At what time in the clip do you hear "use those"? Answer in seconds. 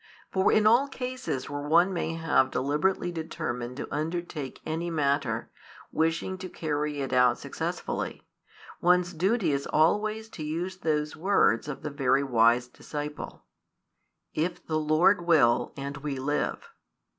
10.43-11.15